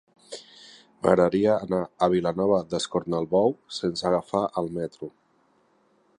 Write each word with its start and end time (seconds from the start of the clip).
M'agradaria 1.01 1.57
anar 1.67 1.81
a 1.85 2.09
Vilanova 2.15 2.59
d'Escornalbou 2.73 3.55
sense 3.83 4.11
agafar 4.13 4.43
el 4.63 4.73
metro. 4.81 5.13